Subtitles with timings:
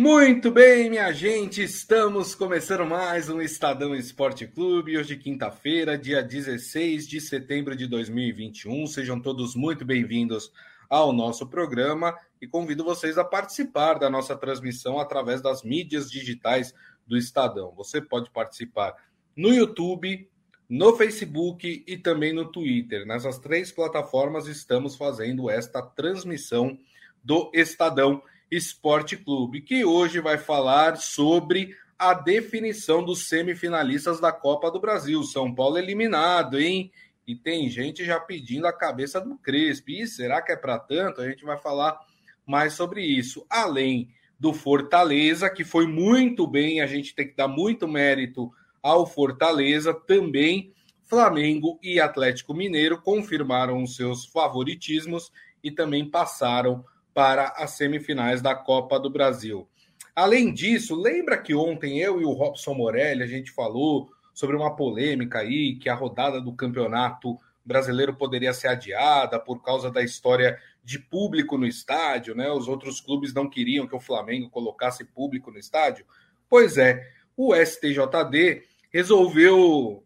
[0.00, 4.96] Muito bem, minha gente, estamos começando mais um Estadão Esporte Clube.
[4.96, 8.86] Hoje, quinta-feira, dia 16 de setembro de 2021.
[8.86, 10.52] Sejam todos muito bem-vindos
[10.88, 16.72] ao nosso programa e convido vocês a participar da nossa transmissão através das mídias digitais
[17.04, 17.74] do Estadão.
[17.74, 18.94] Você pode participar
[19.34, 20.30] no YouTube,
[20.68, 23.04] no Facebook e também no Twitter.
[23.04, 26.78] Nessas três plataformas estamos fazendo esta transmissão
[27.20, 34.70] do Estadão Esporte Clube, que hoje vai falar sobre a definição dos semifinalistas da Copa
[34.70, 35.22] do Brasil.
[35.24, 36.90] São Paulo eliminado, hein?
[37.26, 39.90] E tem gente já pedindo a cabeça do Crespo.
[39.90, 41.20] E será que é para tanto?
[41.20, 41.98] A gente vai falar
[42.46, 43.44] mais sobre isso.
[43.50, 48.50] Além do Fortaleza, que foi muito bem, a gente tem que dar muito mérito
[48.82, 55.32] ao Fortaleza, também Flamengo e Atlético Mineiro confirmaram os seus favoritismos
[55.64, 59.68] e também passaram para as semifinais da Copa do Brasil.
[60.14, 64.74] Além disso, lembra que ontem eu e o Robson Morelli a gente falou sobre uma
[64.74, 70.58] polêmica aí que a rodada do campeonato brasileiro poderia ser adiada por causa da história
[70.82, 72.50] de público no estádio, né?
[72.50, 76.06] Os outros clubes não queriam que o Flamengo colocasse público no estádio.
[76.48, 77.06] Pois é,
[77.36, 80.02] o STJD resolveu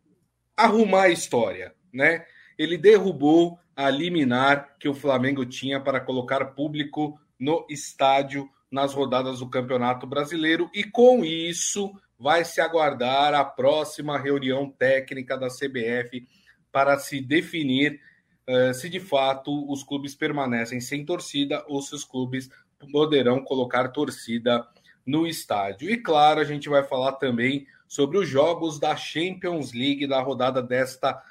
[0.56, 2.26] arrumar a história, né?
[2.58, 9.40] Ele derrubou a liminar que o Flamengo tinha para colocar público no estádio nas rodadas
[9.40, 16.26] do Campeonato Brasileiro e com isso vai se aguardar a próxima reunião técnica da CBF
[16.70, 18.00] para se definir
[18.48, 22.48] uh, se de fato os clubes permanecem sem torcida ou se os clubes
[22.90, 24.66] poderão colocar torcida
[25.04, 25.90] no estádio.
[25.90, 30.62] E claro, a gente vai falar também sobre os jogos da Champions League da rodada
[30.62, 31.22] desta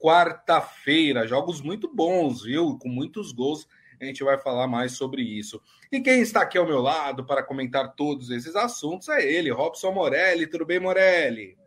[0.00, 1.26] quarta-feira.
[1.26, 2.78] Jogos muito bons, viu?
[2.78, 3.68] Com muitos gols.
[4.00, 5.60] A gente vai falar mais sobre isso.
[5.92, 9.92] E quem está aqui ao meu lado para comentar todos esses assuntos é ele, Robson
[9.92, 10.46] Morelli.
[10.46, 11.60] Tudo bem, Morelli?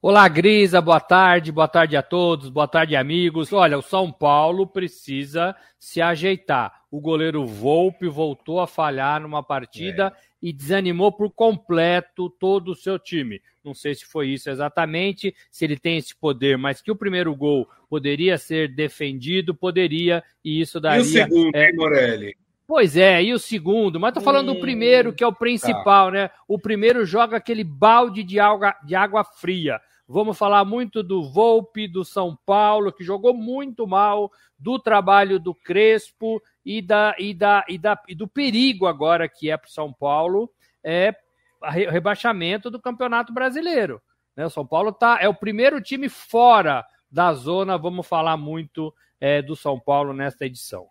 [0.00, 3.52] Olá, Grisa, boa tarde, boa tarde a todos, boa tarde, amigos.
[3.52, 6.82] Olha, o São Paulo precisa se ajeitar.
[6.88, 10.27] O goleiro Volpe voltou a falhar numa partida é.
[10.40, 13.42] E desanimou por completo todo o seu time.
[13.64, 17.34] Não sei se foi isso exatamente, se ele tem esse poder, mas que o primeiro
[17.34, 21.00] gol poderia ser defendido, poderia, e isso daria.
[21.00, 21.68] E o segundo, é...
[21.68, 22.36] hein, Morelli?
[22.66, 26.08] Pois é, e o segundo, mas tô falando hum, do primeiro, que é o principal,
[26.08, 26.10] tá.
[26.10, 26.30] né?
[26.46, 29.80] O primeiro joga aquele balde de água, de água fria.
[30.06, 35.54] Vamos falar muito do Volpe, do São Paulo, que jogou muito mal, do trabalho do
[35.54, 39.72] Crespo e, da, e, da, e, da, e do perigo agora que é para o
[39.72, 40.52] São Paulo,
[40.84, 41.14] é
[41.62, 44.02] o rebaixamento do Campeonato Brasileiro.
[44.36, 44.44] Né?
[44.44, 49.40] O São Paulo tá, é o primeiro time fora da zona, vamos falar muito é,
[49.40, 50.88] do São Paulo nesta edição.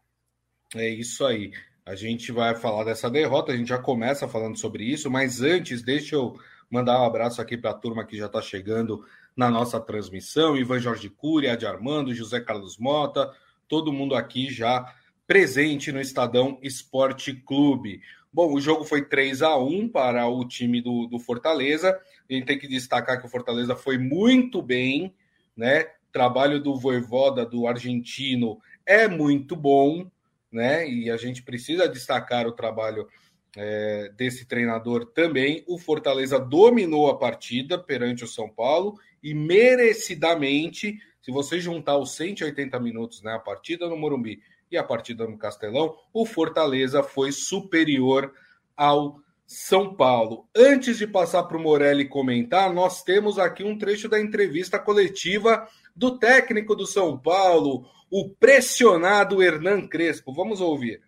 [0.75, 1.51] É isso aí.
[1.85, 5.83] A gente vai falar dessa derrota, a gente já começa falando sobre isso, mas antes,
[5.83, 6.35] deixa eu
[6.69, 9.05] Mandar um abraço aqui para a turma que já está chegando
[9.35, 13.33] na nossa transmissão: Ivan Jorge Cury, Adi Armando, José Carlos Mota,
[13.69, 14.93] todo mundo aqui já
[15.27, 18.01] presente no Estadão Esporte Clube.
[18.31, 21.99] Bom, o jogo foi 3 a 1 para o time do, do Fortaleza.
[22.29, 25.13] A gente tem que destacar que o Fortaleza foi muito bem,
[25.55, 25.85] né?
[26.13, 30.09] Trabalho do Voivoda, do argentino, é muito bom,
[30.51, 30.89] né?
[30.89, 33.07] E a gente precisa destacar o trabalho
[33.55, 35.63] é, desse treinador também.
[35.67, 42.15] O Fortaleza dominou a partida perante o São Paulo e merecidamente, se você juntar os
[42.15, 44.39] 180 minutos, né, a partida no Morumbi
[44.71, 48.33] e a partida no Castelão, o Fortaleza foi superior
[48.75, 50.47] ao São Paulo.
[50.55, 55.67] Antes de passar para o Morelli comentar, nós temos aqui um trecho da entrevista coletiva
[55.95, 60.33] do técnico do São Paulo, o pressionado Hernan Crespo.
[60.33, 61.07] Vamos ouvir.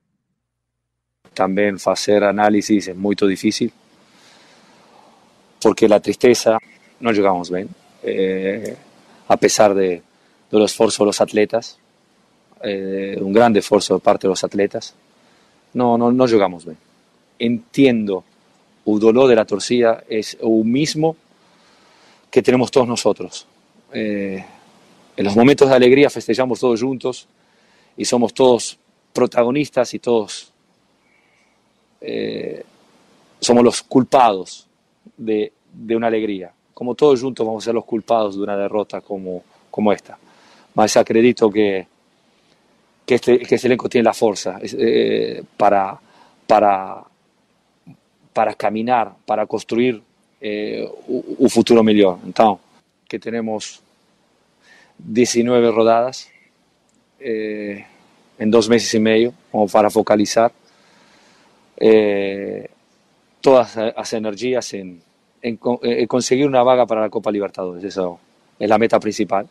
[1.40, 3.72] también hacer análisis es muy difícil,
[5.62, 6.58] porque la tristeza
[7.00, 7.70] no llegamos bien,
[8.04, 8.76] eh,
[9.28, 10.02] a pesar de,
[10.52, 11.80] del esfuerzo de los atletas,
[12.64, 14.94] eh, un gran esfuerzo de parte de los atletas,
[15.74, 16.78] no, no, no llegamos bien.
[17.38, 18.24] Entiendo
[18.86, 21.16] el dolor de la torcida, es el mismo
[22.30, 23.46] que tenemos todos nosotros.
[23.94, 24.44] Eh,
[25.16, 27.28] en los momentos de alegría festejamos todos juntos
[27.98, 28.78] y somos todos
[29.14, 30.52] protagonistas y todos
[32.02, 32.64] eh,
[33.40, 34.68] somos los culpados
[35.18, 36.52] de, de, una alegría.
[36.74, 40.18] Como todos juntos vamos a ser los culpados de una derrota como, como esta.
[40.76, 41.88] Mas acredito que,
[43.10, 46.00] que, este, que este elenco tiene la fuerza eh, para,
[46.46, 47.04] para,
[48.32, 50.00] para caminhar, para construir
[50.40, 52.20] eh, un futuro mejor.
[52.24, 52.64] Entonces,
[53.08, 53.82] que tenemos
[55.00, 56.30] 19 rodadas
[57.20, 57.84] eh,
[58.38, 60.52] en dos meses y medio, como para focalizar
[63.42, 65.02] todas las energías en,
[65.42, 67.84] en, en, conseguir una vaga para la Copa Libertadores.
[67.84, 68.20] Eso
[68.60, 69.50] es la meta principal.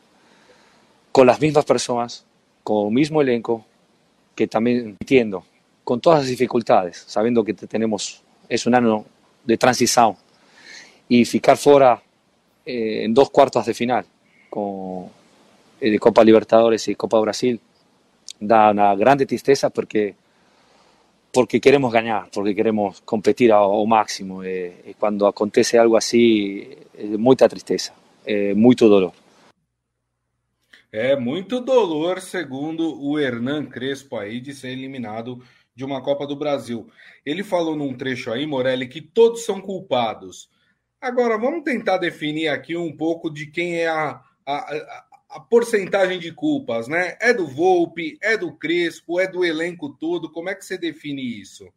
[1.11, 2.25] Con las mismas personas,
[2.69, 3.65] con el mismo elenco,
[4.35, 5.43] que también entiendo,
[5.85, 9.07] con todas las dificultades, sabiendo que tenemos, es un año
[9.43, 10.15] de transición
[11.09, 12.03] y ficar fuera
[12.67, 14.05] eh, en dos cuartos de final
[14.51, 15.07] con,
[15.81, 17.59] eh, de Copa Libertadores y Copa Brasil
[18.39, 20.15] da una grande tristeza porque
[21.33, 24.43] porque queremos ganar, porque queremos competir ao, máximo.
[24.43, 27.93] E, e, quando acontece algo assim, é muita tristeza,
[28.27, 29.13] é muito dolor.
[30.91, 35.43] É muito dolor, segundo o Hernan Crespo aí, de ser eliminado
[35.75, 36.89] de uma Copa do Brasil.
[37.25, 40.51] Ele falou num trecho aí, Morelli, que todos são culpados.
[41.01, 46.33] Agora, vamos tentar definir aqui um pouco de quem é a, a, a porcentagem de
[46.33, 47.17] culpas, né?
[47.21, 50.33] É do Volpe, é do Crespo, é do elenco todo.
[50.33, 51.71] Como é que você define isso?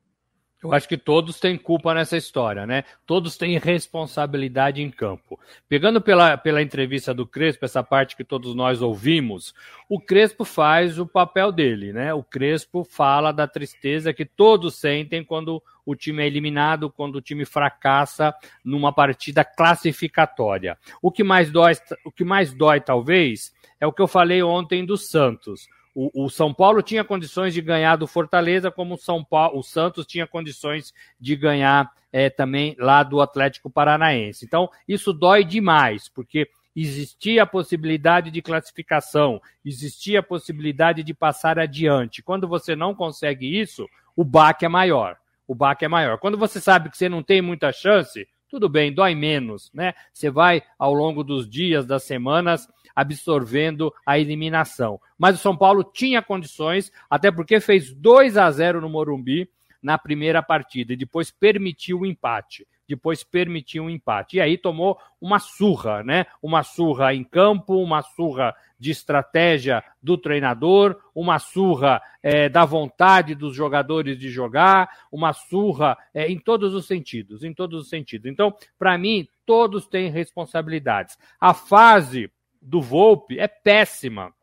[0.63, 2.83] Eu acho que todos têm culpa nessa história, né?
[3.07, 5.39] Todos têm responsabilidade em campo.
[5.67, 9.55] Pegando pela, pela entrevista do Crespo, essa parte que todos nós ouvimos,
[9.89, 12.13] o Crespo faz o papel dele, né?
[12.13, 17.21] O Crespo fala da tristeza que todos sentem quando o time é eliminado, quando o
[17.21, 18.31] time fracassa
[18.63, 20.77] numa partida classificatória.
[21.01, 21.73] O que mais dói,
[22.05, 26.29] o que mais dói talvez, é o que eu falei ontem do Santos o, o,
[26.29, 30.25] São Paulo tinha condições de ganhar do Fortaleza, como o, São Paulo, o Santos tinha
[30.25, 34.45] condições de ganhar é, também lá do Atlético Paranaense.
[34.45, 41.59] Então, isso dói demais, porque existia a possibilidade de classificação, existia a possibilidade de passar
[41.59, 42.21] adiante.
[42.21, 45.17] Quando você não consegue isso, o baque é maior.
[45.47, 46.17] O baque é maior.
[46.17, 49.93] Quando você sabe que você não tem muita chance, tudo bem, dói menos, né?
[50.11, 54.99] Você vai ao longo dos dias, das semanas, absorvendo a eliminação.
[55.17, 59.49] Mas o São Paulo tinha condições, até porque fez 2 a 0 no Morumbi
[59.81, 62.67] na primeira partida e depois permitiu o empate.
[62.91, 64.35] Depois permitiu um empate.
[64.35, 66.25] E aí tomou uma surra, né?
[66.41, 73.33] Uma surra em campo, uma surra de estratégia do treinador, uma surra é, da vontade
[73.33, 78.29] dos jogadores de jogar, uma surra é, em todos os sentidos, em todos os sentidos.
[78.29, 81.17] Então, para mim, todos têm responsabilidades.
[81.39, 82.29] A fase
[82.61, 84.33] do Volpe é péssima.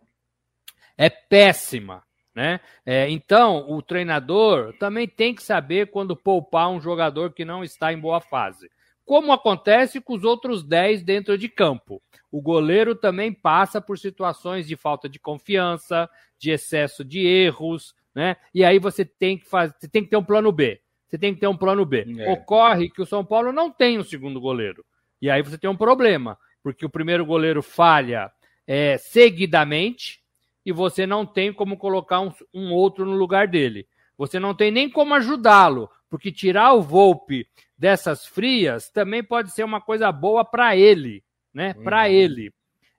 [0.97, 2.03] É péssima.
[2.39, 2.61] Né?
[2.87, 7.93] É, então, o treinador também tem que saber quando poupar um jogador que não está
[7.93, 8.71] em boa fase.
[9.05, 12.01] Como acontece com os outros 10 dentro de campo.
[12.31, 16.09] O goleiro também passa por situações de falta de confiança,
[16.39, 18.37] de excesso de erros, né?
[18.55, 20.81] E aí você tem que fazer, você tem que ter um plano B.
[21.09, 22.07] Você tem que ter um plano B.
[22.21, 22.31] É.
[22.31, 24.85] Ocorre que o São Paulo não tem um segundo goleiro.
[25.21, 28.31] E aí você tem um problema porque o primeiro goleiro falha
[28.65, 30.21] é, seguidamente
[30.65, 33.87] e você não tem como colocar um, um outro no lugar dele.
[34.17, 37.47] Você não tem nem como ajudá-lo, porque tirar o Volpe
[37.77, 41.23] dessas frias também pode ser uma coisa boa para ele,
[41.55, 41.75] né?
[41.77, 41.85] Uhum.
[41.85, 42.53] Para ele.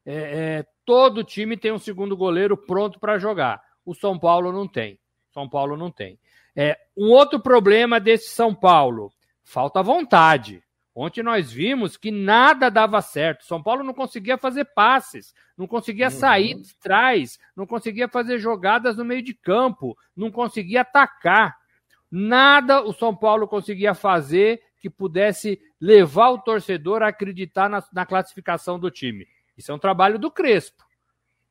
[0.06, 3.62] É, é, todo time tem um segundo goleiro pronto para jogar.
[3.86, 4.98] O São Paulo não tem.
[5.34, 6.18] São Paulo não tem.
[6.56, 9.12] É, um outro problema desse São Paulo,
[9.44, 10.64] falta vontade.
[10.96, 13.46] Ontem nós vimos que nada dava certo.
[13.46, 16.12] São Paulo não conseguia fazer passes, não conseguia uhum.
[16.12, 21.58] sair de trás, não conseguia fazer jogadas no meio de campo, não conseguia atacar.
[22.12, 28.06] Nada o São Paulo conseguia fazer que pudesse levar o torcedor a acreditar na, na
[28.06, 29.28] classificação do time.
[29.58, 30.84] Isso é um trabalho do Crespo.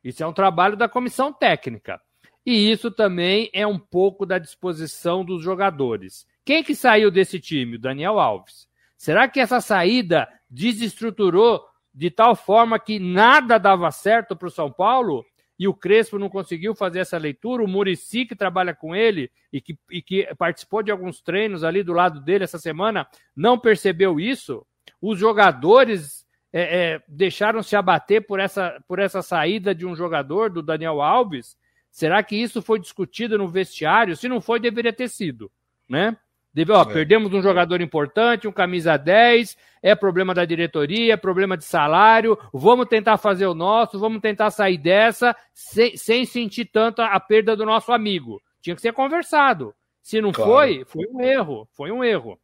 [0.03, 2.01] Isso é um trabalho da comissão técnica.
[2.45, 6.27] E isso também é um pouco da disposição dos jogadores.
[6.45, 7.77] Quem que saiu desse time?
[7.77, 8.68] O Daniel Alves.
[8.99, 11.65] Será que essa saída desestruturou
[11.95, 15.25] de tal forma que nada dava certo para o São Paulo?
[15.57, 17.63] E o Crespo não conseguiu fazer essa leitura.
[17.63, 21.83] O Murici, que trabalha com ele e que, e que participou de alguns treinos ali
[21.83, 24.67] do lado dele essa semana, não percebeu isso.
[25.01, 30.51] Os jogadores é, é, deixaram se abater por essa, por essa saída de um jogador,
[30.51, 31.57] do Daniel Alves.
[31.91, 34.17] Será que isso foi discutido no vestiário?
[34.17, 35.51] Se não foi, deveria ter sido,
[35.89, 36.17] né?
[36.59, 36.93] Deve, ó, é.
[36.93, 42.37] Perdemos um jogador importante, um camisa 10, é problema da diretoria, é problema de salário,
[42.53, 47.55] vamos tentar fazer o nosso, vamos tentar sair dessa sem, sem sentir tanto a perda
[47.55, 48.43] do nosso amigo.
[48.61, 49.73] Tinha que ser conversado.
[50.03, 50.51] Se não claro.
[50.51, 52.37] foi, foi um erro, foi um erro.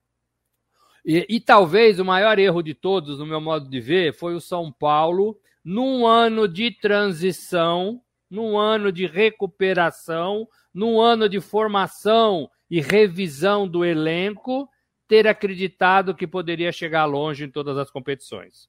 [1.04, 4.40] E, e talvez o maior erro de todos, no meu modo de ver, foi o
[4.40, 12.80] São Paulo, num ano de transição, num ano de recuperação, num ano de formação e
[12.80, 14.68] revisão do elenco,
[15.06, 18.68] ter acreditado que poderia chegar longe em todas as competições.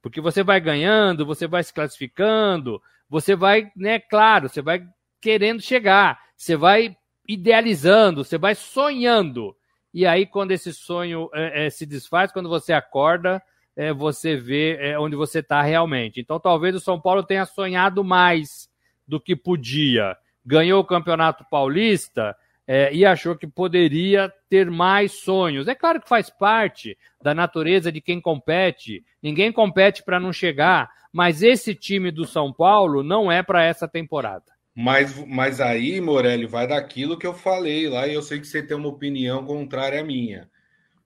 [0.00, 4.86] Porque você vai ganhando, você vai se classificando, você vai, né, claro, você vai
[5.20, 6.96] querendo chegar, você vai
[7.26, 9.56] idealizando, você vai sonhando.
[9.92, 13.42] e aí quando esse sonho é, é, se desfaz, quando você acorda,
[13.76, 16.20] é, você vê é, onde você está realmente.
[16.20, 18.68] Então talvez o São Paulo tenha sonhado mais
[19.06, 20.16] do que podia.
[20.44, 22.36] Ganhou o Campeonato Paulista
[22.66, 25.68] é, e achou que poderia ter mais sonhos.
[25.68, 29.04] É claro que faz parte da natureza de quem compete.
[29.22, 33.86] Ninguém compete para não chegar, mas esse time do São Paulo não é para essa
[33.86, 34.44] temporada.
[34.74, 38.60] Mas, mas aí, Morelli, vai daquilo que eu falei lá, e eu sei que você
[38.60, 40.50] tem uma opinião contrária à minha.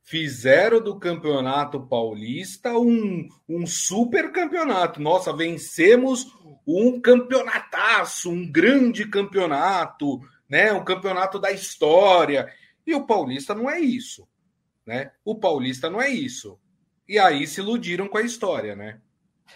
[0.02, 5.02] Fizeram do campeonato paulista um, um super campeonato.
[5.02, 6.26] Nossa, vencemos
[6.66, 10.72] um campeonataço, um grande campeonato, né?
[10.72, 12.52] Um campeonato da história.
[12.86, 14.26] E o paulista não é isso,
[14.86, 15.12] né?
[15.24, 16.58] O paulista não é isso.
[17.08, 19.00] E aí se iludiram com a história, né?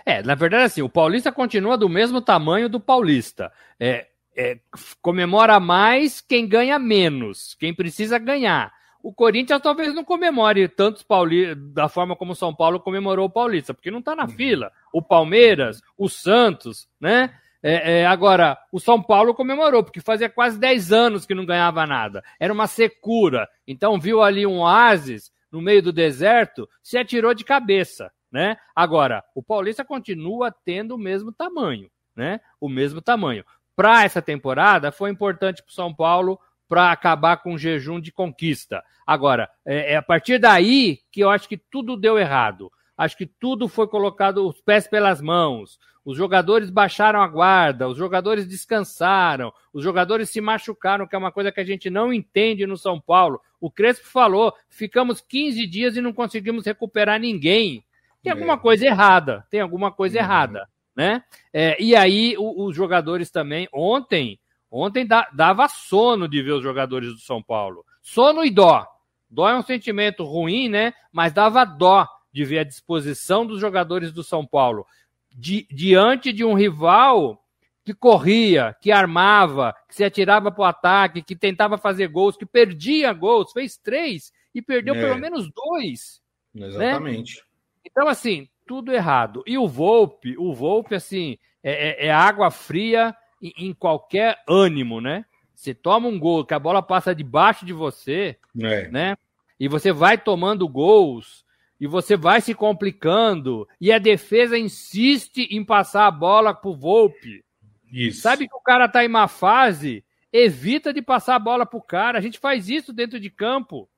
[0.07, 3.53] É, na verdade, assim, o Paulista continua do mesmo tamanho do Paulista.
[3.79, 4.59] É, é,
[5.03, 8.73] comemora mais quem ganha menos, quem precisa ganhar.
[9.03, 13.31] O Corinthians talvez não comemore tantos paulistas da forma como o São Paulo comemorou o
[13.31, 14.31] Paulista, porque não está na uhum.
[14.31, 14.73] fila.
[14.93, 17.35] O Palmeiras, o Santos, né?
[17.63, 21.87] É, é, agora, o São Paulo comemorou, porque fazia quase 10 anos que não ganhava
[21.87, 22.23] nada.
[22.41, 23.49] Era uma secura.
[23.67, 28.57] Então viu ali um oásis no meio do deserto, se atirou de cabeça né?
[28.75, 32.41] Agora, o Paulista continua tendo o mesmo tamanho, né?
[32.59, 33.45] O mesmo tamanho.
[33.77, 38.11] Para essa temporada, foi importante para o São Paulo para acabar com o jejum de
[38.11, 38.83] conquista.
[39.07, 42.73] Agora, é, é, a partir daí que eu acho que tudo deu errado.
[43.03, 45.77] Acho que tudo foi colocado os pés pelas mãos.
[46.05, 51.33] Os jogadores baixaram a guarda, os jogadores descansaram, os jogadores se machucaram, que é uma
[51.33, 53.41] coisa que a gente não entende no São Paulo.
[53.61, 57.85] O Crespo falou: ficamos 15 dias e não conseguimos recuperar ninguém.
[58.23, 58.59] Tem alguma é.
[58.59, 60.25] coisa errada, tem alguma coisa uhum.
[60.25, 61.25] errada, né?
[61.53, 64.39] É, e aí o, os jogadores também, ontem,
[64.71, 67.85] ontem da, dava sono de ver os jogadores do São Paulo.
[68.01, 68.87] Sono e dó.
[69.29, 70.95] Dó é um sentimento ruim, né?
[71.13, 74.87] Mas dava dó de ver a disposição dos jogadores do São Paulo
[75.35, 77.43] di, diante de um rival
[77.85, 82.47] que corria, que armava, que se atirava para o ataque, que tentava fazer gols, que
[82.47, 85.01] perdia gols, fez três e perdeu é.
[85.01, 86.23] pelo menos dois.
[86.55, 86.69] Né?
[86.69, 87.37] Exatamente.
[87.39, 87.43] Né?
[87.85, 89.43] Então, assim, tudo errado.
[89.47, 95.01] E o Volpe, o Volpe, assim, é, é, é água fria em, em, qualquer ânimo,
[95.01, 95.25] né?
[95.53, 98.89] Você toma um gol, que a bola passa debaixo de você, é.
[98.89, 99.17] né?
[99.59, 101.42] E você vai tomando gols,
[101.83, 107.45] e você vai se complicando, e a defesa insiste em passar a bola pro Volpe.
[107.93, 108.21] Isso.
[108.21, 112.19] Sabe que o cara tá em má fase, evita de passar a bola pro cara.
[112.19, 113.89] A gente faz isso dentro de campo.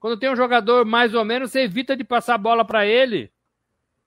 [0.00, 3.30] Quando tem um jogador mais ou menos, você evita de passar a bola para ele,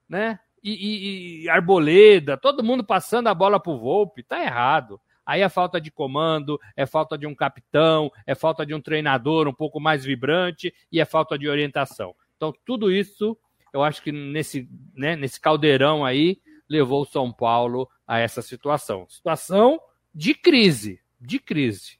[0.06, 0.38] né?
[0.62, 5.00] E, e, e, Arboleda, todo mundo passando a bola pro Volpe, tá errado.
[5.24, 9.48] Aí é falta de comando, é falta de um capitão, é falta de um treinador
[9.48, 12.14] um pouco mais vibrante e é falta de orientação.
[12.44, 13.38] Então, tudo isso,
[13.72, 19.06] eu acho que nesse, né, nesse caldeirão aí, levou o São Paulo a essa situação.
[19.08, 19.80] Situação
[20.14, 21.98] de crise, de crise.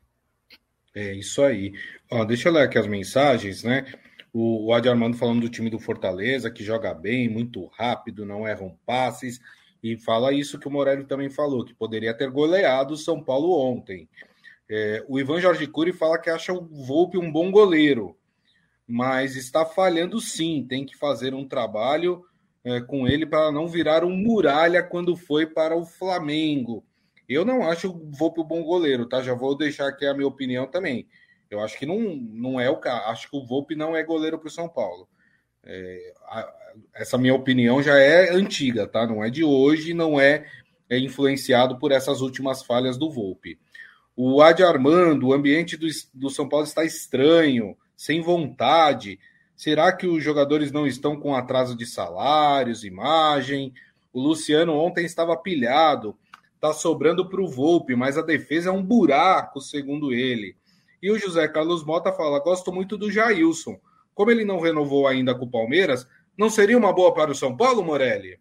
[0.95, 1.73] É isso aí.
[2.11, 3.87] Ó, deixa eu ler aqui as mensagens, né?
[4.35, 8.47] O, o Adi Armando falando do time do Fortaleza, que joga bem, muito rápido, não
[8.47, 9.41] erram passes.
[9.83, 13.51] E fala isso que o Morelli também falou, que poderia ter goleado o São Paulo
[13.51, 14.09] ontem.
[14.69, 18.15] É, o Ivan Jorge Cury fala que acha o Volpe um bom goleiro,
[18.87, 20.64] mas está falhando sim.
[20.69, 22.25] Tem que fazer um trabalho
[22.64, 26.85] é, com ele para não virar um muralha quando foi para o Flamengo.
[27.29, 29.23] Eu não acho o Volpe um bom goleiro, tá?
[29.23, 31.07] Já vou deixar aqui a minha opinião também.
[31.50, 33.09] Eu acho que não, não é o caso.
[33.09, 35.09] Acho que o Volpe não é goleiro para o São Paulo.
[35.62, 36.53] É, a,
[36.95, 39.07] essa minha opinião já é antiga, tá?
[39.07, 40.47] Não é de hoje, não é,
[40.88, 43.59] é influenciado por essas últimas falhas do Volpe.
[44.17, 49.19] O Adi Armando, o ambiente do, do São Paulo está estranho, sem vontade.
[49.57, 53.73] Será que os jogadores não estão com atraso de salários, imagem?
[54.13, 56.15] O Luciano ontem estava pilhado
[56.55, 60.57] está sobrando para o Volpe, mas a defesa é um buraco, segundo ele.
[61.03, 63.79] E o José Carlos Mota fala: gosto muito do Jailson.
[64.15, 66.07] Como ele não renovou ainda com o Palmeiras,
[66.39, 68.39] não seria uma boa para o São Paulo, Morelli?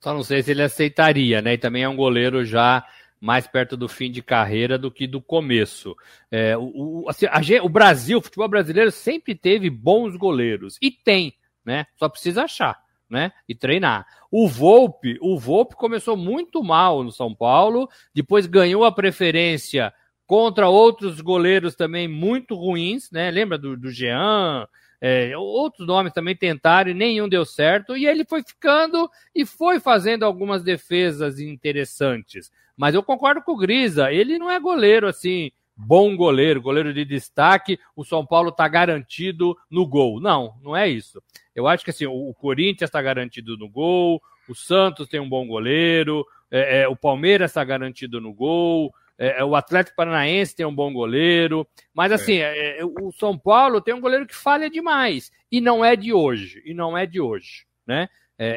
[0.00, 1.54] Só não sei se ele aceitaria, né?
[1.54, 2.84] E também é um goleiro já
[3.22, 5.94] mais perto do fim de carreira do que do começo.
[6.28, 10.90] É, o, o, assim, a, o Brasil, o futebol brasileiro sempre teve bons goleiros e
[10.90, 11.32] tem,
[11.64, 11.86] né?
[11.96, 13.30] Só precisa achar né?
[13.46, 14.06] E treinar.
[14.30, 19.92] O Volpe, o Volpe começou muito mal no São Paulo, depois ganhou a preferência
[20.26, 23.30] contra outros goleiros também muito ruins, né?
[23.30, 24.66] Lembra do, do Jean?
[25.04, 27.96] É, outros nomes também tentaram e nenhum deu certo.
[27.96, 32.52] E ele foi ficando e foi fazendo algumas defesas interessantes.
[32.76, 37.04] Mas eu concordo com o Grisa, ele não é goleiro assim bom goleiro, goleiro de
[37.04, 40.20] destaque, o São Paulo está garantido no gol.
[40.20, 41.20] Não, não é isso.
[41.54, 45.46] Eu acho que assim, o Corinthians está garantido no gol, o Santos tem um bom
[45.46, 50.66] goleiro, é, é, o Palmeiras está garantido no gol, é, é, o Atlético Paranaense tem
[50.66, 51.64] um bom goleiro,
[51.94, 52.14] mas é.
[52.16, 55.94] assim, é, é, o São Paulo tem um goleiro que falha demais, e não é
[55.94, 58.08] de hoje, e não é de hoje, né?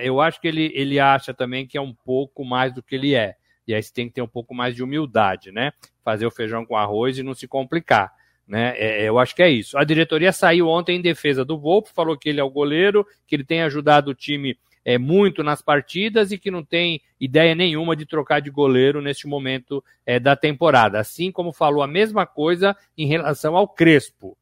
[0.01, 3.13] eu acho que ele, ele acha também que é um pouco mais do que ele
[3.13, 3.35] é.
[3.67, 5.73] E aí você tem que ter um pouco mais de humildade, né?
[6.03, 8.11] Fazer o feijão com arroz e não se complicar.
[8.47, 8.73] Né?
[8.77, 9.77] É, eu acho que é isso.
[9.77, 13.35] A diretoria saiu ontem em defesa do Volpe, falou que ele é o goleiro, que
[13.35, 17.95] ele tem ajudado o time é, muito nas partidas e que não tem ideia nenhuma
[17.95, 20.99] de trocar de goleiro neste momento é, da temporada.
[20.99, 24.37] Assim como falou a mesma coisa em relação ao Crespo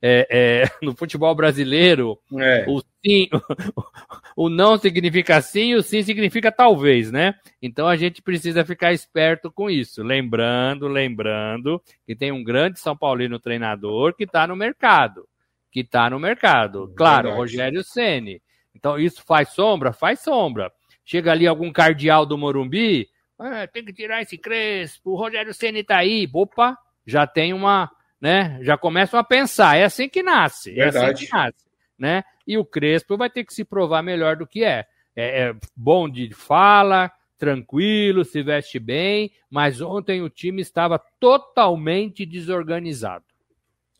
[0.00, 2.64] é, é, no futebol brasileiro, é.
[2.68, 3.28] o sim,
[4.36, 7.34] o não significa sim, o sim significa talvez, né?
[7.60, 10.02] Então a gente precisa ficar esperto com isso.
[10.02, 15.28] Lembrando, lembrando que tem um grande São Paulino treinador que está no mercado.
[15.70, 16.92] Que está no mercado.
[16.96, 18.40] Claro, Rogério Ceni.
[18.74, 19.92] Então isso faz sombra?
[19.92, 20.72] Faz sombra.
[21.04, 23.08] Chega ali algum cardeal do Morumbi,
[23.38, 26.28] ah, tem que tirar esse Crespo, o Rogério Ceni está aí.
[26.32, 28.58] Opa, já tem uma né?
[28.62, 30.96] Já começam a pensar, é assim que nasce, Verdade.
[30.96, 31.64] é assim que nasce,
[31.98, 32.24] né?
[32.46, 34.86] E o Crespo vai ter que se provar melhor do que é.
[35.14, 42.26] É, é bom de fala, tranquilo, se veste bem, mas ontem o time estava totalmente
[42.26, 43.24] desorganizado.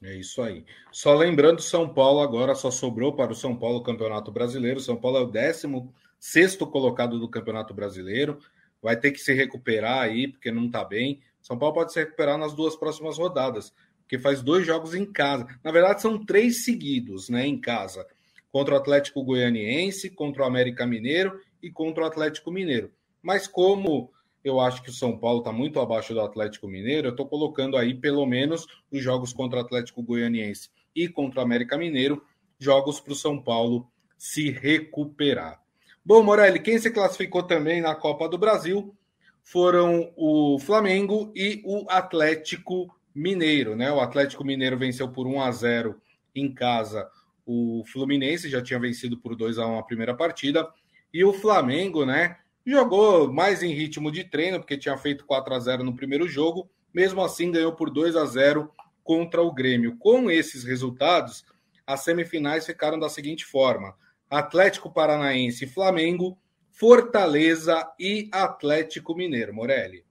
[0.03, 0.65] É isso aí.
[0.93, 4.81] Só lembrando, São Paulo agora só sobrou para o São Paulo o Campeonato Brasileiro.
[4.81, 8.39] São Paulo é o 16 colocado do Campeonato Brasileiro.
[8.81, 11.21] Vai ter que se recuperar aí, porque não está bem.
[11.43, 13.73] São Paulo pode se recuperar nas duas próximas rodadas
[14.09, 15.47] porque faz dois jogos em casa.
[15.63, 18.07] Na verdade, são três seguidos, né, em casa.
[18.51, 22.91] Contra o Atlético Goianiense, contra o América Mineiro e contra o Atlético Mineiro.
[23.21, 24.11] Mas como
[24.45, 27.77] eu acho que o São Paulo está muito abaixo do Atlético Mineiro, eu estou colocando
[27.77, 32.23] aí pelo menos os jogos contra o Atlético Goianiense e contra o América Mineiro,
[32.59, 35.61] jogos para o São Paulo se recuperar.
[36.05, 38.95] Bom, Morelli, quem se classificou também na Copa do Brasil
[39.43, 43.93] foram o Flamengo e o Atlético Mineiro, né?
[43.93, 46.01] O Atlético Mineiro venceu por 1 a 0
[46.35, 47.09] em casa
[47.45, 50.69] o Fluminense, já tinha vencido por 2 a 1 a primeira partida,
[51.13, 52.37] e o Flamengo, né,
[52.71, 56.69] jogou mais em ritmo de treino, porque tinha feito 4 a 0 no primeiro jogo,
[56.93, 58.71] mesmo assim ganhou por 2 a 0
[59.03, 59.97] contra o Grêmio.
[59.99, 61.45] Com esses resultados,
[61.87, 63.95] as semifinais ficaram da seguinte forma:
[64.29, 66.39] Atlético Paranaense e Flamengo,
[66.71, 69.55] Fortaleza e Atlético Mineiro.
[69.55, 70.08] Morelli.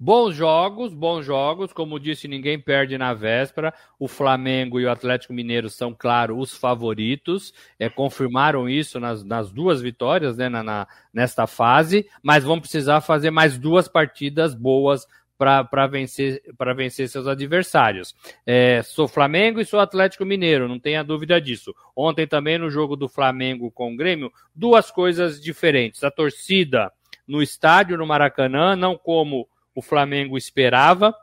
[0.00, 1.72] Bons jogos, bons jogos.
[1.72, 3.74] Como disse, ninguém perde na véspera.
[3.98, 7.52] O Flamengo e o Atlético Mineiro são, claro, os favoritos.
[7.78, 13.00] É, confirmaram isso nas, nas duas vitórias né, na, na, nesta fase, mas vão precisar
[13.00, 15.04] fazer mais duas partidas boas
[15.36, 16.42] para vencer,
[16.76, 18.14] vencer seus adversários.
[18.44, 21.74] É, sou Flamengo e sou Atlético Mineiro, não tenha dúvida disso.
[21.94, 26.02] Ontem também no jogo do Flamengo com o Grêmio, duas coisas diferentes.
[26.02, 26.92] A torcida
[27.26, 31.14] no estádio, no Maracanã, não como o Flamengo esperava.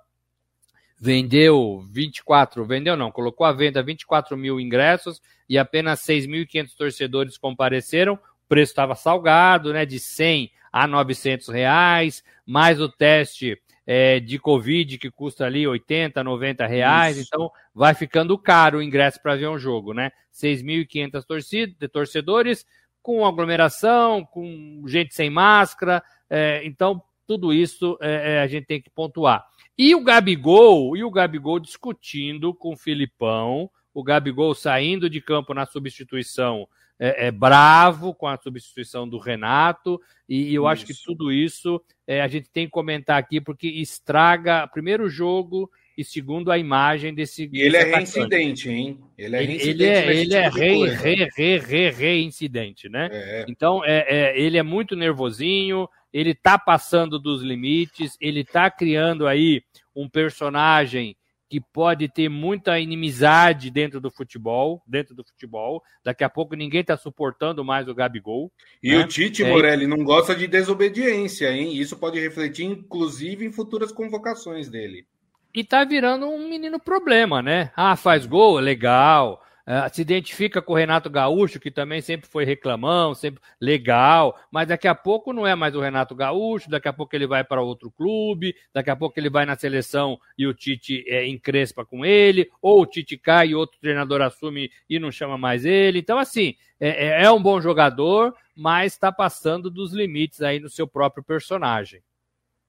[0.97, 8.13] Vendeu 24, vendeu não, colocou à venda 24 mil ingressos e apenas 6.500 torcedores compareceram.
[8.13, 14.39] O preço estava salgado, né, de 100 a 900 reais, mais o teste é, de
[14.39, 17.27] Covid que custa ali 80, 90 reais, Isso.
[17.27, 20.13] então vai ficando caro o ingresso para ver um jogo, né?
[20.33, 22.65] 6.500 torcedores
[23.01, 28.81] com aglomeração, com gente sem máscara, é, então tudo isso é, é, a gente tem
[28.81, 29.45] que pontuar.
[29.77, 35.53] E o Gabigol, e o Gabigol discutindo com o Filipão, o Gabigol saindo de campo
[35.53, 36.67] na substituição
[36.99, 40.67] é, é bravo com a substituição do Renato, e, e eu isso.
[40.67, 45.69] acho que tudo isso é, a gente tem que comentar aqui, porque estraga primeiro jogo
[45.97, 47.49] e segundo a imagem desse.
[47.51, 48.99] E ele é reincidente, hein?
[49.17, 49.69] Ele é reincidente.
[49.69, 53.09] Ele é, ele é re, re, re, re, reincidente, né?
[53.11, 53.45] É.
[53.47, 59.27] Então, é, é, ele é muito nervosinho, ele está passando dos limites, ele está criando
[59.27, 59.61] aí
[59.93, 61.13] um personagem
[61.49, 65.83] que pode ter muita inimizade dentro do futebol, dentro do futebol.
[66.05, 68.49] Daqui a pouco ninguém está suportando mais o Gabigol.
[68.81, 68.99] E né?
[68.99, 69.49] o Tite, é.
[69.49, 71.75] Morelli, não gosta de desobediência, hein?
[71.75, 75.05] Isso pode refletir, inclusive, em futuras convocações dele.
[75.53, 77.73] E tá virando um menino problema, né?
[77.75, 79.44] Ah, faz gol, legal.
[79.67, 84.67] Uh, se identifica com o Renato Gaúcho, que também sempre foi reclamão, sempre legal, mas
[84.67, 87.63] daqui a pouco não é mais o Renato Gaúcho, daqui a pouco ele vai para
[87.63, 92.05] outro clube, daqui a pouco ele vai na seleção e o Tite é, encrespa com
[92.05, 95.97] ele, ou o Tite cai e outro treinador assume e não chama mais ele.
[95.97, 100.69] Então, assim, é, é, é um bom jogador, mas está passando dos limites aí no
[100.69, 102.03] seu próprio personagem.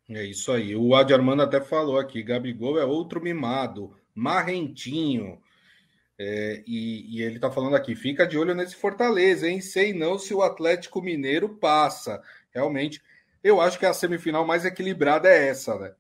[0.09, 0.75] É isso aí.
[0.75, 5.41] O Adi Armando até falou aqui: Gabigol é outro mimado, marrentinho.
[6.19, 9.61] É, e, e, ele tá falando aqui: fica de olho nesse Fortaleza, hein?
[9.61, 12.23] Sei não se o Atlético Mineiro passa.
[12.51, 13.03] Realmente,
[13.45, 15.93] eu acho que a semifinal mais equilibrada é essa, né?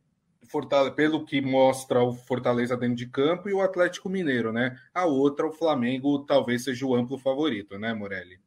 [0.94, 4.79] Pelo que mostra o Fortaleza dentro de campo e o Atlético Mineiro, né?
[4.94, 8.38] A outra, o Flamengo, talvez seja o amplo favorito, né, Morelli?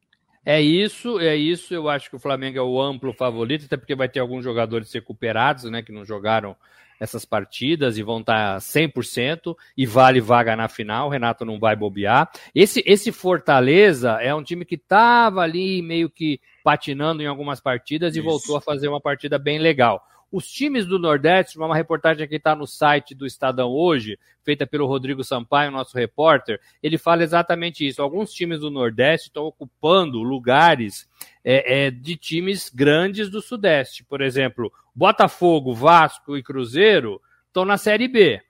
[0.44, 1.74] É isso, é isso.
[1.74, 4.92] Eu acho que o Flamengo é o amplo favorito, até porque vai ter alguns jogadores
[4.92, 6.56] recuperados, né, que não jogaram
[7.00, 11.08] essas partidas e vão estar 100% e vale vaga na final.
[11.08, 12.30] O Renato não vai bobear.
[12.54, 18.14] Esse, esse Fortaleza é um time que estava ali meio que patinando em algumas partidas
[18.14, 18.28] e Isso.
[18.28, 20.06] voltou a fazer uma partida bem legal.
[20.30, 24.86] Os times do Nordeste, uma reportagem que está no site do Estadão hoje, feita pelo
[24.86, 28.00] Rodrigo Sampaio, nosso repórter, ele fala exatamente isso.
[28.00, 31.08] Alguns times do Nordeste estão ocupando lugares
[31.44, 34.04] é, é, de times grandes do Sudeste.
[34.04, 38.40] Por exemplo, Botafogo, Vasco e Cruzeiro estão na Série B.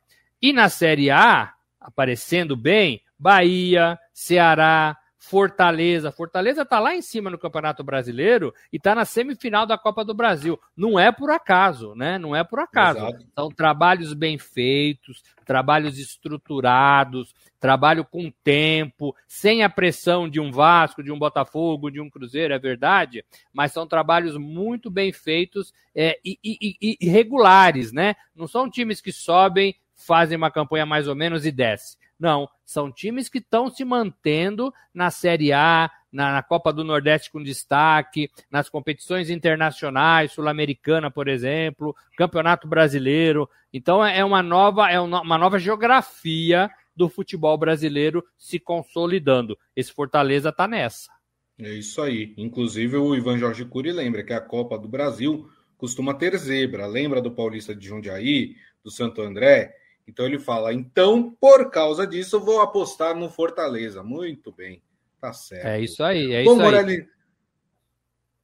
[0.41, 6.11] E na Série A, aparecendo bem, Bahia, Ceará, Fortaleza.
[6.11, 10.15] Fortaleza está lá em cima no Campeonato Brasileiro e está na semifinal da Copa do
[10.15, 10.59] Brasil.
[10.75, 12.19] Não é por acaso, né?
[12.19, 13.01] Não é por acaso.
[13.01, 13.27] Exato.
[13.35, 21.03] São trabalhos bem feitos, trabalhos estruturados, trabalho com tempo, sem a pressão de um Vasco,
[21.03, 26.19] de um Botafogo, de um Cruzeiro, é verdade, mas são trabalhos muito bem feitos é,
[26.25, 28.17] e, e, e regulares, né?
[28.35, 32.00] Não são times que sobem, fazem uma campanha mais ou menos e desce.
[32.21, 37.31] Não, são times que estão se mantendo na Série A, na, na, Copa do Nordeste
[37.33, 43.49] com destaque, nas competições internacionais, Sul-Americana, por exemplo, Campeonato Brasileiro.
[43.73, 49.59] Então é uma nova, é uma nova geografia do futebol brasileiro se consolidando.
[49.75, 51.11] Esse Fortaleza está nessa.
[51.59, 52.35] É isso aí.
[52.37, 56.87] Inclusive o Ivan Jorge Cury lembra que a Copa do Brasil costuma ter zebra.
[56.87, 59.80] Lembra do Paulista de Jundiaí, do Santo André?
[60.11, 64.03] Então ele fala: então, por causa disso, eu vou apostar no Fortaleza.
[64.03, 64.83] Muito bem,
[65.21, 65.67] tá certo.
[65.67, 67.07] É isso aí, é Bom, isso Morelli, aí.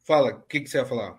[0.05, 1.17] Fala, o que, que você ia falar?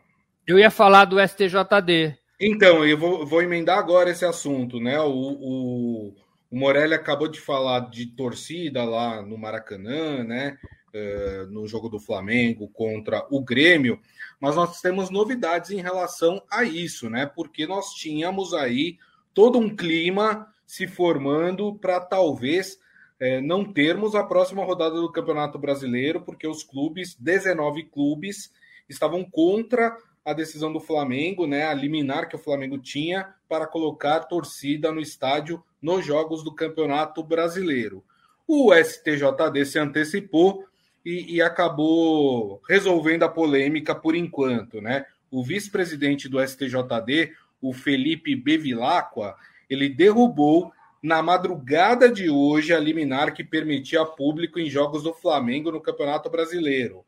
[0.48, 2.18] Eu ia falar do STJD.
[2.40, 4.98] Então, eu vou, vou emendar agora esse assunto, né?
[5.02, 6.16] O, o,
[6.50, 10.58] o Morelli acabou de falar de torcida lá no Maracanã, né?
[10.96, 14.00] Uh, no jogo do Flamengo contra o Grêmio,
[14.40, 17.26] mas nós temos novidades em relação a isso, né?
[17.26, 18.98] Porque nós tínhamos aí
[19.38, 22.80] todo um clima se formando para talvez
[23.20, 28.52] é, não termos a próxima rodada do Campeonato Brasileiro, porque os clubes, 19 clubes,
[28.90, 29.96] estavam contra
[30.26, 35.00] a decisão do Flamengo, né, a liminar que o Flamengo tinha para colocar torcida no
[35.00, 38.04] estádio nos jogos do Campeonato Brasileiro.
[38.48, 40.66] O STJD se antecipou
[41.06, 45.06] e, e acabou resolvendo a polêmica por enquanto, né?
[45.30, 49.36] O vice-presidente do STJD, o Felipe Bevilacqua,
[49.70, 55.72] ele derrubou na madrugada de hoje a liminar que permitia público em jogos do Flamengo
[55.72, 57.06] no Campeonato Brasileiro.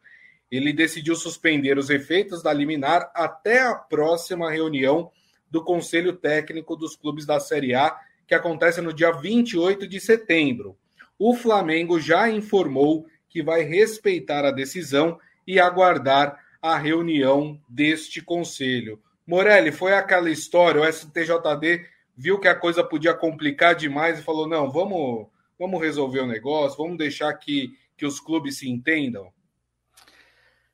[0.51, 5.11] Ele decidiu suspender os efeitos da liminar até a próxima reunião
[5.49, 10.77] do Conselho Técnico dos Clubes da Série A, que acontece no dia 28 de setembro.
[11.17, 19.01] O Flamengo já informou que vai respeitar a decisão e aguardar a reunião deste conselho.
[19.29, 21.85] Morelli, foi aquela história, o STJD
[22.17, 25.27] viu que a coisa podia complicar demais e falou: não, vamos,
[25.59, 29.31] vamos resolver o negócio, vamos deixar que, que os clubes se entendam?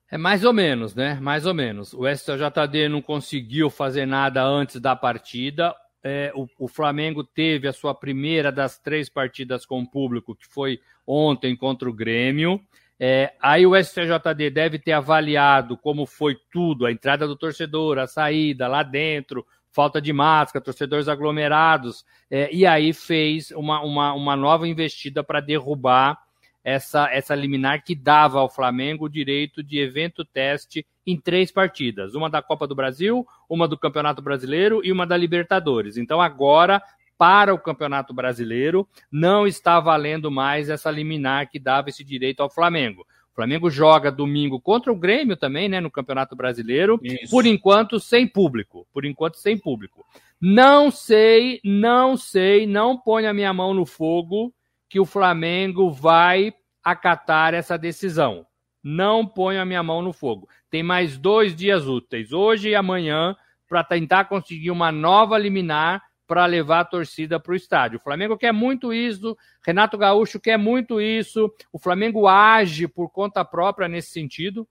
[0.09, 1.15] É mais ou menos, né?
[1.15, 1.93] Mais ou menos.
[1.93, 5.75] O STJD não conseguiu fazer nada antes da partida.
[6.01, 10.47] É, o, o, Flamengo teve a sua primeira das três partidas com o público, que
[10.47, 12.61] foi ontem contra o Grêmio.
[12.99, 18.07] É, aí o STJD deve ter avaliado como foi tudo, a entrada do torcedor, a
[18.07, 24.35] saída lá dentro, falta de máscara, torcedores aglomerados, é, e aí fez uma, uma, uma
[24.35, 26.17] nova investida para derrubar
[26.63, 32.15] essa, essa liminar que dava ao Flamengo o direito de evento teste em três partidas:
[32.15, 35.95] uma da Copa do Brasil, uma do Campeonato Brasileiro e uma da Libertadores.
[35.95, 36.81] Então agora
[37.17, 42.49] para o Campeonato Brasileiro, não está valendo mais essa liminar que dava esse direito ao
[42.49, 43.05] Flamengo.
[43.31, 47.29] O Flamengo joga domingo contra o Grêmio também, né, no Campeonato Brasileiro, Isso.
[47.29, 50.05] por enquanto sem público, por enquanto sem público.
[50.39, 54.53] Não sei, não sei, não ponho a minha mão no fogo
[54.89, 58.45] que o Flamengo vai acatar essa decisão.
[58.81, 60.47] Não ponho a minha mão no fogo.
[60.69, 63.35] Tem mais dois dias úteis, hoje e amanhã,
[63.67, 67.99] para tentar conseguir uma nova liminar para levar a torcida para o estádio.
[67.99, 73.45] O Flamengo quer muito isso, Renato Gaúcho quer muito isso, o Flamengo age por conta
[73.45, 74.67] própria nesse sentido.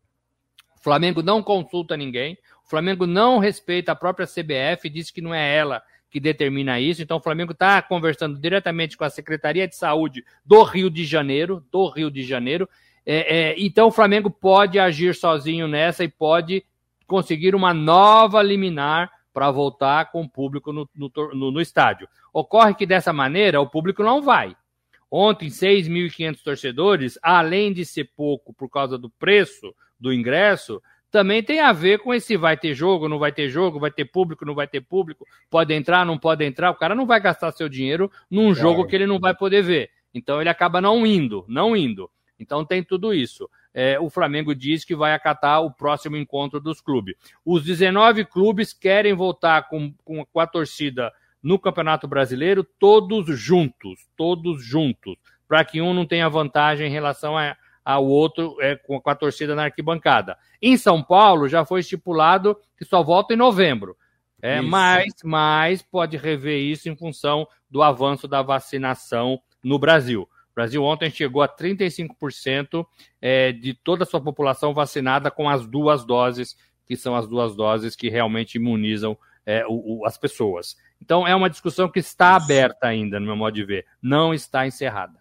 [0.79, 5.35] O Flamengo não consulta ninguém, o Flamengo não respeita a própria CBF, diz que não
[5.35, 7.03] é ela que determina isso.
[7.03, 11.65] Então, o Flamengo está conversando diretamente com a Secretaria de Saúde do Rio de Janeiro,
[11.73, 12.69] do Rio de Janeiro.
[13.05, 16.65] É, é, então, o Flamengo pode agir sozinho nessa e pode
[17.07, 22.09] conseguir uma nova liminar para voltar com o público no, no, no, estádio.
[22.33, 24.57] Ocorre que dessa maneira o público não vai.
[25.11, 31.61] Ontem, 6.500 torcedores, além de ser pouco por causa do preço do ingresso, também tem
[31.61, 34.55] a ver com esse vai ter jogo, não vai ter jogo, vai ter público, não
[34.55, 36.71] vai ter público, pode entrar, não pode entrar.
[36.71, 39.91] O cara não vai gastar seu dinheiro num jogo que ele não vai poder ver.
[40.13, 42.09] Então ele acaba não indo, não indo.
[42.39, 43.51] Então tem tudo isso.
[43.75, 47.17] É, o Flamengo diz que vai acatar o próximo encontro dos clubes.
[47.45, 54.09] Os 19 clubes querem voltar com, com, com a torcida no Campeonato Brasileiro, todos juntos,
[54.17, 59.01] todos juntos, para que um não tenha vantagem em relação a, ao outro é, com,
[59.01, 60.39] com a torcida na arquibancada.
[60.63, 63.97] Em São Paulo já foi estipulado que só volta em novembro.
[64.41, 70.29] É, mas, mas pode rever isso em função do avanço da vacinação no Brasil.
[70.55, 72.87] O Brasil ontem chegou a 35%
[73.21, 77.57] é, de toda a sua população vacinada com as duas doses, que são as duas
[77.57, 80.77] doses que realmente imunizam é, o, o, as pessoas.
[81.03, 84.65] Então é uma discussão que está aberta ainda, no meu modo de ver, não está
[84.65, 85.19] encerrada.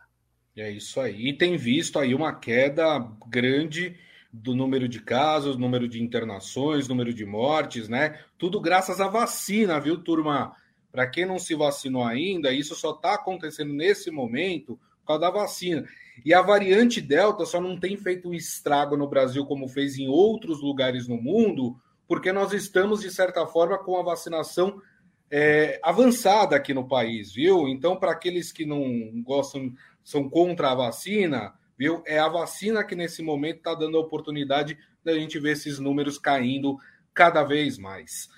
[0.55, 1.29] É isso aí.
[1.29, 3.97] E tem visto aí uma queda grande
[4.31, 8.19] do número de casos, número de internações, número de mortes, né?
[8.37, 10.55] Tudo graças à vacina, viu, turma?
[10.91, 15.29] Para quem não se vacinou ainda, isso só está acontecendo nesse momento por causa da
[15.29, 15.85] vacina.
[16.25, 20.07] E a variante Delta só não tem feito um estrago no Brasil como fez em
[20.07, 24.81] outros lugares no mundo, porque nós estamos, de certa forma, com a vacinação
[25.29, 27.67] é, avançada aqui no país, viu?
[27.67, 28.83] Então, para aqueles que não
[29.23, 32.03] gostam, são contra a vacina, viu?
[32.05, 36.17] É a vacina que nesse momento está dando a oportunidade da gente ver esses números
[36.17, 36.77] caindo
[37.13, 38.29] cada vez mais.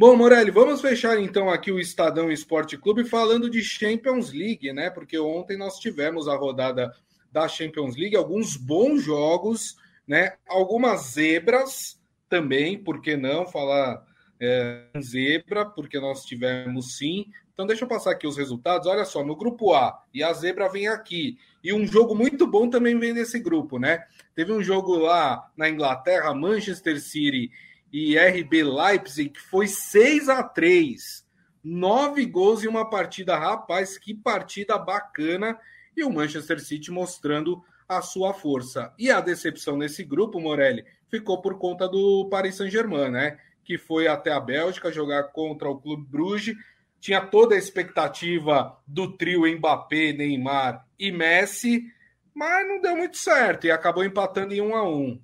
[0.00, 4.88] Bom, Morelli, vamos fechar então aqui o Estadão Esporte Clube falando de Champions League, né?
[4.88, 6.90] Porque ontem nós tivemos a rodada
[7.30, 9.76] da Champions League, alguns bons jogos,
[10.08, 10.36] né?
[10.48, 14.02] Algumas zebras também, por que não falar
[14.40, 17.26] é, zebra, porque nós tivemos sim.
[17.52, 18.86] Então, deixa eu passar aqui os resultados.
[18.86, 21.36] Olha só, no grupo A, e a zebra vem aqui.
[21.62, 24.02] E um jogo muito bom também vem desse grupo, né?
[24.34, 27.50] Teve um jogo lá na Inglaterra, Manchester City
[27.92, 31.28] e RB Leipzig, foi 6 a 3
[31.62, 35.58] Nove gols em uma partida, rapaz, que partida bacana.
[35.96, 38.94] E o Manchester City mostrando a sua força.
[38.98, 43.38] E a decepção nesse grupo, Morelli, ficou por conta do Paris Saint-Germain, né?
[43.64, 46.56] Que foi até a Bélgica jogar contra o Clube Bruges.
[46.98, 51.84] Tinha toda a expectativa do trio Mbappé, Neymar e Messi,
[52.34, 55.20] mas não deu muito certo e acabou empatando em um a um.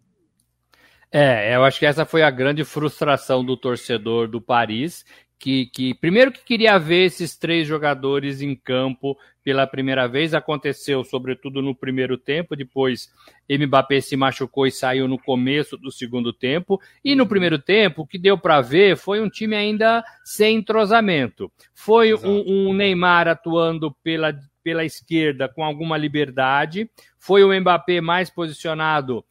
[1.10, 5.04] É, eu acho que essa foi a grande frustração do torcedor do Paris,
[5.38, 11.04] que, que primeiro que queria ver esses três jogadores em campo pela primeira vez, aconteceu
[11.04, 13.12] sobretudo no primeiro tempo, depois
[13.48, 18.06] Mbappé se machucou e saiu no começo do segundo tempo, e no primeiro tempo o
[18.06, 21.52] que deu para ver foi um time ainda sem entrosamento.
[21.72, 28.28] Foi um, um Neymar atuando pela, pela esquerda com alguma liberdade, foi o Mbappé mais
[28.28, 29.24] posicionado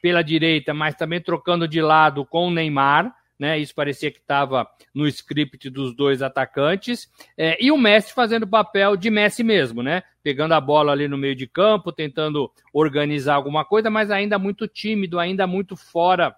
[0.00, 3.58] pela direita, mas também trocando de lado com o Neymar, né?
[3.58, 7.08] Isso parecia que estava no script dos dois atacantes.
[7.36, 10.02] É, e o Messi fazendo o papel de Messi mesmo, né?
[10.22, 14.66] Pegando a bola ali no meio de campo, tentando organizar alguma coisa, mas ainda muito
[14.66, 16.34] tímido, ainda muito fora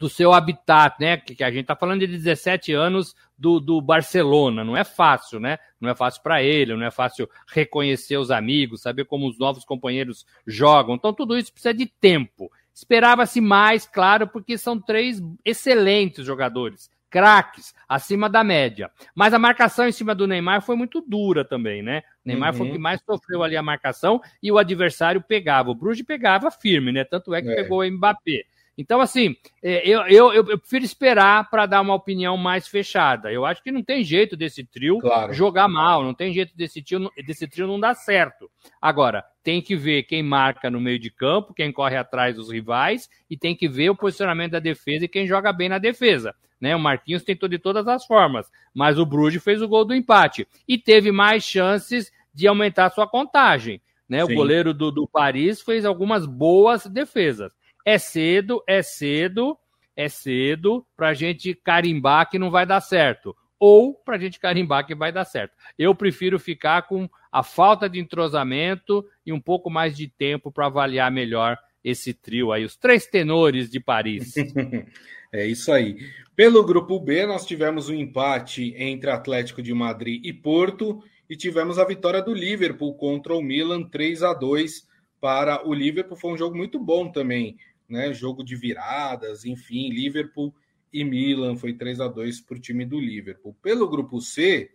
[0.00, 1.18] do seu habitat, né?
[1.18, 4.64] Que, a gente está falando de 17 anos do, do Barcelona.
[4.64, 5.58] Não é fácil, né?
[5.78, 9.62] Não é fácil para ele, não é fácil reconhecer os amigos, saber como os novos
[9.62, 10.94] companheiros jogam.
[10.94, 12.50] Então, tudo isso precisa de tempo.
[12.74, 18.90] Esperava-se mais, claro, porque são três excelentes jogadores, craques, acima da média.
[19.14, 22.02] Mas a marcação em cima do Neymar foi muito dura também, né?
[22.24, 22.56] O Neymar uhum.
[22.56, 22.82] foi o que uhum.
[22.82, 25.70] mais sofreu ali a marcação e o adversário pegava.
[25.70, 27.04] O Bruges pegava firme, né?
[27.04, 27.56] Tanto é que é.
[27.56, 28.44] pegou o Mbappé.
[28.80, 33.30] Então, assim, é, eu, eu, eu prefiro esperar para dar uma opinião mais fechada.
[33.30, 35.34] Eu acho que não tem jeito desse trio claro.
[35.34, 38.50] jogar mal, não tem jeito desse trio, desse trio não dar certo.
[38.80, 43.10] Agora, tem que ver quem marca no meio de campo, quem corre atrás dos rivais,
[43.28, 46.34] e tem que ver o posicionamento da defesa e quem joga bem na defesa.
[46.58, 46.74] Né?
[46.74, 50.48] O Marquinhos tentou de todas as formas, mas o Bruges fez o gol do empate
[50.66, 53.78] e teve mais chances de aumentar sua contagem.
[54.08, 54.24] Né?
[54.24, 57.52] O goleiro do, do Paris fez algumas boas defesas.
[57.84, 59.58] É cedo, é cedo,
[59.96, 63.36] é cedo para a gente carimbar que não vai dar certo.
[63.58, 65.52] Ou para a gente carimbar que vai dar certo.
[65.78, 70.66] Eu prefiro ficar com a falta de entrosamento e um pouco mais de tempo para
[70.66, 74.34] avaliar melhor esse trio aí, os três tenores de Paris.
[75.32, 75.96] é isso aí.
[76.36, 81.78] Pelo grupo B, nós tivemos um empate entre Atlético de Madrid e Porto e tivemos
[81.78, 84.88] a vitória do Liverpool contra o Milan 3 a 2
[85.20, 86.16] para o Liverpool.
[86.16, 87.56] Foi um jogo muito bom também,
[87.90, 88.12] né?
[88.12, 90.54] Jogo de viradas, enfim, Liverpool
[90.92, 93.56] e Milan foi 3 a 2 para o time do Liverpool.
[93.62, 94.70] Pelo grupo C,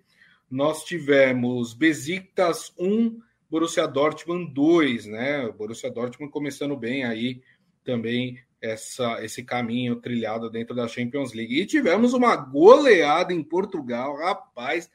[0.50, 5.46] nós tivemos Besiktas 1, Borussia Dortmund 2, né?
[5.46, 7.42] O Borussia Dortmund começando bem aí
[7.84, 11.60] também essa, esse caminho trilhado dentro da Champions League.
[11.60, 14.90] E tivemos uma goleada em Portugal, rapaz,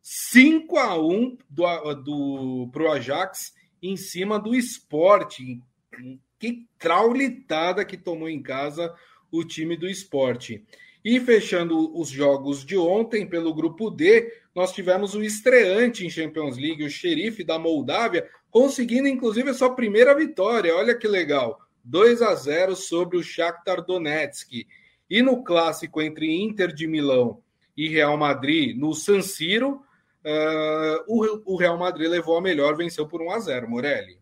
[0.00, 5.60] 5 a 1 do, do pro Ajax em cima do esporte.
[6.38, 8.94] Que traulitada que tomou em casa
[9.30, 10.64] o time do esporte.
[11.04, 16.56] E fechando os jogos de ontem, pelo grupo D, nós tivemos o estreante em Champions
[16.56, 20.74] League, o xerife da Moldávia, conseguindo inclusive a sua primeira vitória.
[20.74, 21.60] Olha que legal.
[21.84, 24.66] 2 a 0 sobre o Shakhtar Donetsk.
[25.08, 27.40] E no clássico entre Inter de Milão
[27.76, 29.82] e Real Madrid, no San Siro,
[30.24, 34.18] uh, o, Real Madrid levou a melhor, venceu por 1 a 0 Morelli.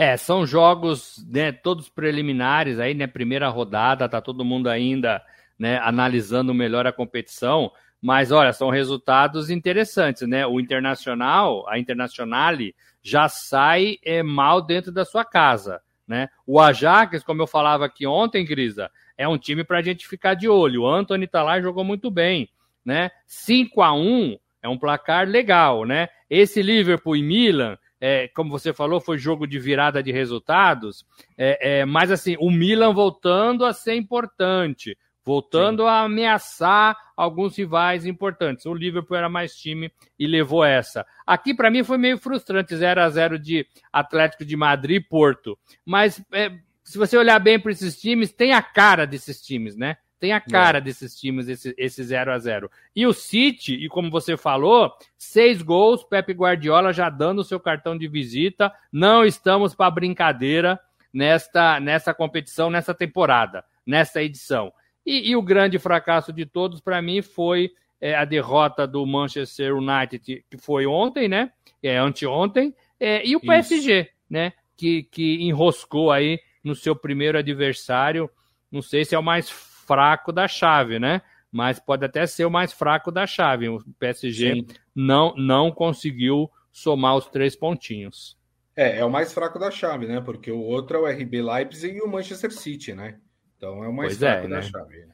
[0.00, 5.20] É, são jogos, né, todos preliminares aí, né, primeira rodada, tá todo mundo ainda,
[5.58, 10.46] né, analisando melhor a competição, mas olha, são resultados interessantes, né?
[10.46, 16.28] O Internacional, a Internacionale já sai é, mal dentro da sua casa, né?
[16.46, 20.48] O Ajax, como eu falava aqui ontem, Grisa, é um time para gente ficar de
[20.48, 20.82] olho.
[20.82, 22.48] O Anthony tá lá e jogou muito bem,
[22.84, 23.10] né?
[23.26, 26.08] 5 a 1 é um placar legal, né?
[26.30, 31.04] Esse Liverpool e Milan, é, como você falou, foi jogo de virada de resultados,
[31.36, 35.88] é, é, mas assim, o Milan voltando a ser importante, voltando Sim.
[35.88, 38.64] a ameaçar alguns rivais importantes.
[38.64, 41.04] O Liverpool era mais time e levou essa.
[41.26, 45.58] Aqui, para mim, foi meio frustrante 0 a 0 de Atlético de Madrid e Porto.
[45.84, 46.50] Mas é,
[46.82, 49.98] se você olhar bem para esses times, tem a cara desses times, né?
[50.18, 50.80] Tem a cara é.
[50.80, 55.62] desses times, esse, esse 0 a 0 E o City, e como você falou, seis
[55.62, 58.72] gols, Pepe Guardiola já dando o seu cartão de visita.
[58.92, 60.78] Não estamos para brincadeira
[61.12, 64.72] nesta, nessa competição, nessa temporada, nessa edição.
[65.06, 69.76] E, e o grande fracasso de todos, para mim, foi é, a derrota do Manchester
[69.76, 71.52] United, que foi ontem, né?
[71.82, 72.74] É, anteontem.
[72.98, 74.10] É, e o PSG, Isso.
[74.28, 74.52] né?
[74.76, 78.28] Que, que enroscou aí no seu primeiro adversário.
[78.70, 79.48] Não sei se é o mais
[79.88, 81.22] fraco da chave, né?
[81.50, 83.70] Mas pode até ser o mais fraco da chave.
[83.70, 88.36] O PSG não, não conseguiu somar os três pontinhos.
[88.76, 90.20] É, é o mais fraco da chave, né?
[90.20, 93.16] Porque o outro é o RB Leipzig e o Manchester City, né?
[93.56, 94.62] Então é o mais pois fraco é, da né?
[94.62, 95.08] chave.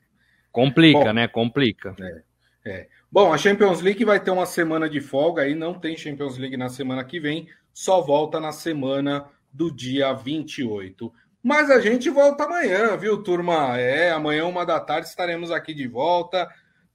[0.51, 1.29] Complica, Bom, né?
[1.29, 1.97] Complica.
[2.01, 2.23] É,
[2.67, 2.89] é.
[3.11, 6.57] Bom, a Champions League vai ter uma semana de folga aí, não tem Champions League
[6.57, 11.13] na semana que vem, só volta na semana do dia 28.
[11.45, 13.79] Mas a gente volta amanhã, viu, turma?
[13.79, 16.49] É, amanhã, uma da tarde, estaremos aqui de volta.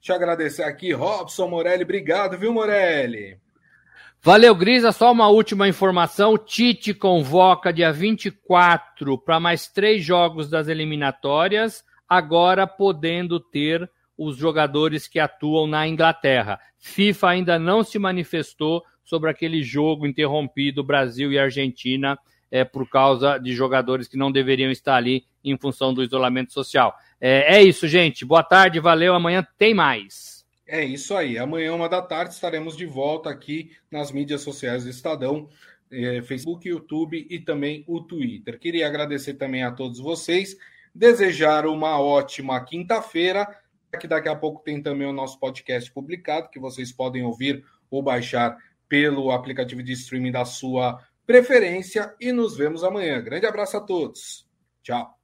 [0.08, 1.84] Eu agradecer aqui, Robson Morelli.
[1.84, 3.38] Obrigado, viu, Morelli?
[4.20, 4.92] Valeu, Grisa.
[4.92, 6.36] Só uma última informação.
[6.36, 15.08] Tite convoca dia 24 para mais três jogos das eliminatórias, agora podendo ter os jogadores
[15.08, 16.60] que atuam na Inglaterra.
[16.80, 22.18] FIFA ainda não se manifestou sobre aquele jogo interrompido Brasil e Argentina
[22.52, 26.96] é, por causa de jogadores que não deveriam estar ali em função do isolamento social.
[27.20, 28.26] É, é isso, gente.
[28.26, 29.14] Boa tarde, valeu.
[29.14, 30.46] Amanhã tem mais.
[30.68, 31.38] É isso aí.
[31.38, 35.50] Amanhã, uma da tarde, estaremos de volta aqui nas mídias sociais do Estadão,
[35.92, 38.60] é, Facebook, YouTube e também o Twitter.
[38.60, 40.56] Queria agradecer também a todos vocês,
[40.94, 43.48] desejar uma ótima quinta-feira,
[44.00, 48.04] que daqui a pouco tem também o nosso podcast publicado, que vocês podem ouvir ou
[48.04, 48.56] baixar
[48.88, 53.22] pelo aplicativo de streaming da sua preferência e nos vemos amanhã.
[53.22, 54.50] Grande abraço a todos.
[54.82, 55.19] Tchau.